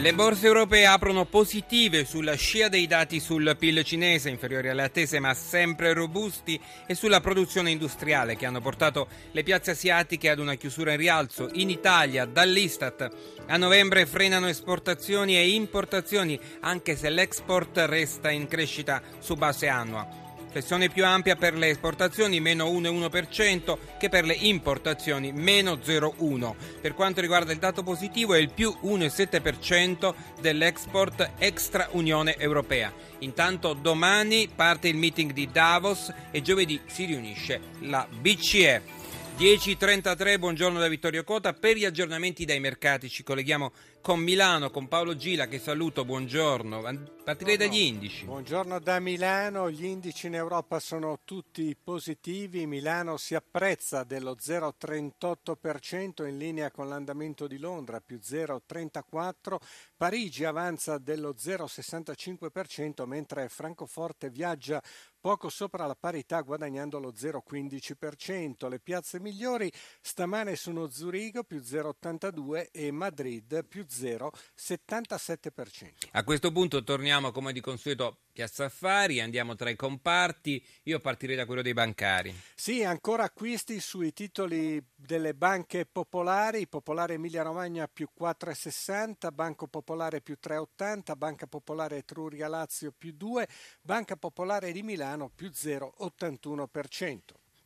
[0.00, 5.18] Le borse europee aprono positive sulla scia dei dati sul PIL cinese, inferiori alle attese
[5.18, 10.54] ma sempre robusti, e sulla produzione industriale che hanno portato le piazze asiatiche ad una
[10.54, 11.50] chiusura in rialzo.
[11.54, 13.08] In Italia, dall'Istat,
[13.48, 20.27] a novembre frenano esportazioni e importazioni, anche se l'export resta in crescita su base annua.
[20.50, 26.54] Flessione più ampia per le esportazioni, meno 1,1% che per le importazioni, meno 0,1%.
[26.80, 32.92] Per quanto riguarda il dato positivo è il più 1,7% dell'export extra Unione Europea.
[33.20, 38.96] Intanto domani parte il meeting di Davos e giovedì si riunisce la BCE.
[39.38, 41.52] 10.33, buongiorno da Vittorio Cota.
[41.52, 47.17] Per gli aggiornamenti dai mercati ci colleghiamo con Milano, con Paolo Gila che saluto, buongiorno.
[47.28, 48.24] Partirei dagli indici.
[48.24, 56.26] Buongiorno da Milano, gli indici in Europa sono tutti positivi, Milano si apprezza dello 0,38%
[56.26, 59.56] in linea con l'andamento di Londra più 0,34%,
[59.94, 64.82] Parigi avanza dello 0,65% mentre Francoforte viaggia
[65.20, 68.68] poco sopra la parità guadagnando lo 0,15%.
[68.68, 76.08] Le piazze migliori stamane sono Zurigo più 0,82 e Madrid più 0,77%.
[76.12, 81.34] A questo punto torniamo come di consueto Piazza Affari, andiamo tra i comparti, io partirei
[81.34, 82.32] da quello dei bancari.
[82.54, 90.20] Sì, ancora acquisti sui titoli delle banche popolari, Popolare Emilia Romagna più 4,60, Banco Popolare
[90.20, 93.48] più 3,80, Banca Popolare Etruria Lazio più 2,
[93.82, 97.18] Banca Popolare di Milano più 0,81%.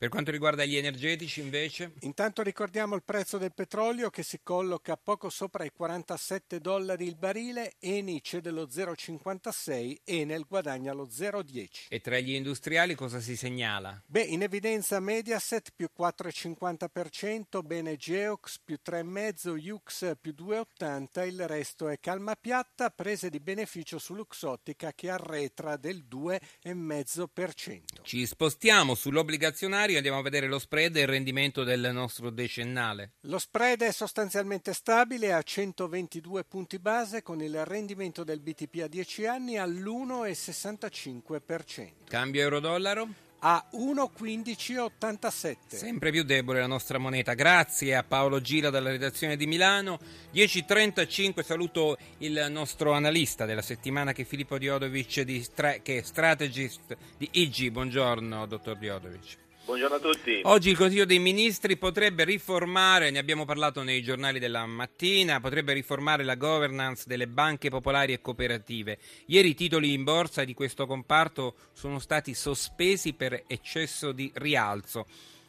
[0.02, 1.92] Per quanto riguarda gli energetici invece?
[2.00, 7.14] Intanto ricordiamo il prezzo del petrolio che si colloca poco sopra i 47 dollari il
[7.14, 11.86] barile, Eni cede lo 0,56 e nel guadagna lo 0,10.
[11.88, 14.02] E tra gli industriali cosa si segnala?
[14.04, 21.88] Beh, in evidenza Mediaset più 4,50%, bene Geox più 3,5%, Yux più 2,80%, il resto
[21.88, 27.82] è calma piatta, prese di beneficio su Luxottica che arretra del 2,5%.
[28.02, 33.12] Ci spostiamo sull'obbligazionario e andiamo a vedere lo spread e il rendimento del nostro decennale.
[33.22, 38.88] Lo spread è sostanzialmente stabile a 122 punti base con il rendimento del BTP a
[38.88, 41.90] 10 anni all'1,65%.
[42.08, 43.30] Cambio euro-dollaro?
[43.44, 45.56] a 1,1587.
[45.68, 47.34] Sempre più debole la nostra moneta.
[47.34, 49.98] Grazie a Paolo Gira dalla redazione di Milano.
[50.32, 55.44] 10.35 saluto il nostro analista della settimana che è Filippo Diodovic di
[55.82, 57.70] che è strategist di IG.
[57.70, 59.36] Buongiorno, dottor Diodovic.
[59.64, 60.40] Buongiorno a tutti.
[60.42, 65.72] Oggi il Consiglio dei Ministri potrebbe riformare, ne abbiamo parlato nei giornali della mattina, potrebbe
[65.72, 68.98] riformare la governance delle banche popolari e cooperative.
[69.26, 75.06] Ieri i titoli in borsa di questo comparto sono stati sospesi per eccesso di rialzo.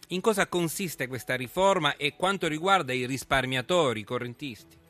[0.09, 4.83] In cosa consiste questa riforma e quanto riguarda i risparmiatori, i correntisti?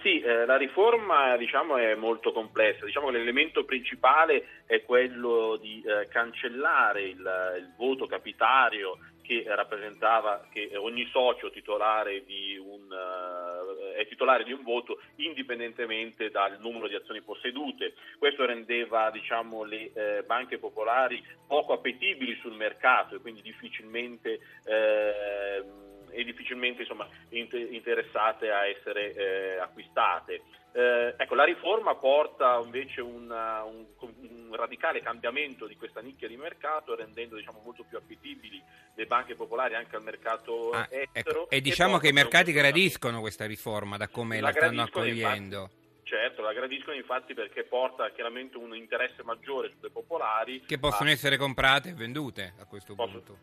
[0.00, 2.84] Sì, eh, la riforma diciamo, è molto complessa.
[2.84, 10.70] Diciamo l'elemento principale è quello di eh, cancellare il, il, voto capitario che rappresentava che
[10.76, 12.24] ogni socio titolare
[12.60, 17.92] un, uh, è titolare di un voto indipendentemente dal numero di azioni possedute.
[18.18, 25.87] Questo rendeva diciamo, le eh, banche popolari poco appetibili sul mercato e quindi difficilmente eh,
[26.10, 30.42] e difficilmente insomma, interessate a essere eh, acquistate.
[30.72, 36.36] Eh, ecco, la riforma porta invece una, un, un, radicale cambiamento di questa nicchia di
[36.36, 38.62] mercato, rendendo diciamo, molto più appetibili
[38.94, 41.44] le banche popolari anche al mercato ah, estero.
[41.44, 41.50] Ecco.
[41.50, 45.60] E diciamo e che i mercati gradiscono questa riforma da come la, la stanno accogliendo.
[45.60, 50.62] Infatti, Certo, la gradiscono infatti perché porta chiaramente un interesse maggiore sulle popolari.
[50.62, 51.12] Che possono a...
[51.12, 53.20] essere comprate e vendute a questo Posso...
[53.20, 53.38] punto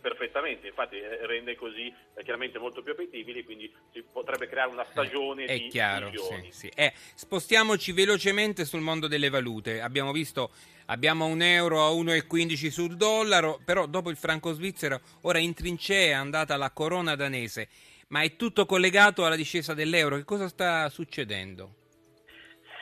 [0.00, 4.84] perfettamente, infatti eh, rende così eh, chiaramente molto più appetibili, quindi si potrebbe creare una
[4.84, 6.72] stagione eh, di chiaro, sì, sì.
[6.74, 9.80] Eh, spostiamoci velocemente sul mondo delle valute.
[9.80, 10.50] Abbiamo visto
[10.86, 16.10] abbiamo un euro a 1,15 sul dollaro, però dopo il franco svizzero ora in trincea
[16.10, 17.68] è andata la corona danese.
[18.08, 20.16] Ma è tutto collegato alla discesa dell'euro.
[20.16, 21.76] Che cosa sta succedendo?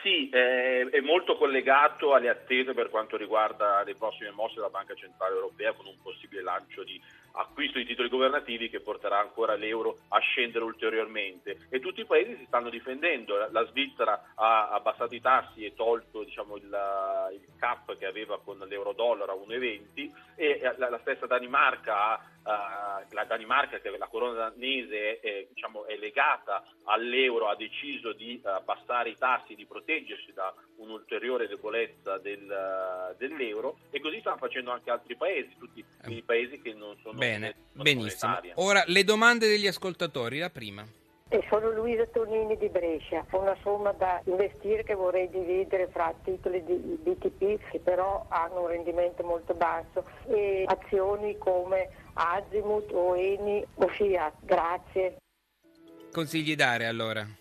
[0.03, 4.95] Sì, eh, è molto collegato alle attese per quanto riguarda le prossime mosse della Banca
[4.95, 6.99] Centrale Europea con un possibile lancio di
[7.33, 12.35] acquisto di titoli governativi che porterà ancora l'euro a scendere ulteriormente e tutti i paesi
[12.37, 13.49] si stanno difendendo.
[13.51, 16.65] La Svizzera ha abbassato i tassi e tolto diciamo, il,
[17.35, 23.25] il cap che aveva con l'euro-dollaro a 1,20 e la, la stessa Danimarca Uh, la
[23.25, 29.11] Danimarca, che la corona danese è, diciamo, è, legata all'euro, ha deciso di uh, abbassare
[29.11, 34.91] i tassi, di proteggersi da un'ulteriore debolezza del, uh, dell'euro e così stanno facendo anche
[34.91, 38.39] altri paesi, tutti i paesi che non sono Bene, benissimo.
[38.55, 40.85] Ora le domande degli ascoltatori, la prima.
[41.33, 46.65] E sono Luisa Tonini di Brescia, una somma da investire che vorrei dividere fra titoli
[46.65, 53.65] di BTP che però hanno un rendimento molto basso e azioni come Azimut o Eni
[53.75, 54.35] o Fiat.
[54.41, 55.19] Grazie.
[56.13, 57.40] Consigli dare allora?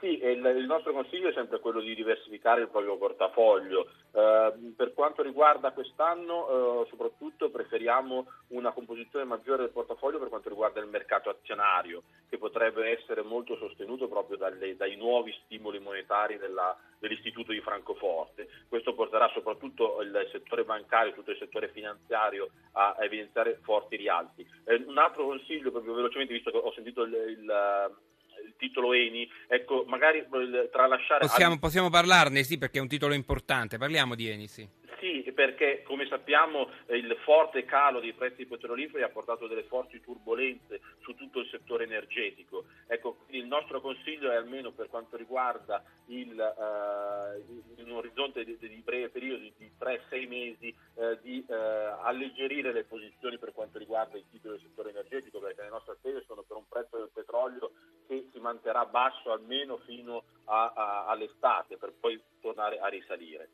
[0.00, 3.86] Sì, il, nostro consiglio è sempre quello di diversificare il proprio portafoglio.
[4.12, 10.48] Eh, per quanto riguarda quest'anno, eh, soprattutto preferiamo una composizione maggiore del portafoglio per quanto
[10.48, 16.38] riguarda il mercato azionario, che potrebbe essere molto sostenuto proprio dalle, dai nuovi stimoli monetari
[16.38, 18.48] della, dell'Istituto di Francoforte.
[18.68, 24.46] Questo porterà soprattutto il settore bancario, tutto il settore finanziario a, evidenziare forti rialzi.
[24.64, 27.48] Eh, un altro consiglio, proprio velocemente, visto che ho sentito il il
[28.60, 30.24] titolo Eni, ecco, magari
[30.70, 31.26] tralasciare...
[31.26, 34.68] Possiamo, possiamo parlarne, sì, perché è un titolo importante, parliamo di Eni, sì.
[35.40, 41.14] Perché come sappiamo il forte calo dei prezzi petroliferi ha portato delle forti turbulenze su
[41.14, 42.66] tutto il settore energetico.
[42.86, 46.34] Ecco, il nostro consiglio è almeno per quanto riguarda il,
[47.76, 51.52] in un orizzonte di, di, breve periodo di 3-6 mesi uh, di uh,
[52.02, 56.22] alleggerire le posizioni per quanto riguarda i titoli del settore energetico, perché le nostre attese
[56.26, 57.70] sono per un prezzo del petrolio
[58.06, 63.48] che si manterrà basso almeno fino a, a, all'estate per poi tornare a risalire.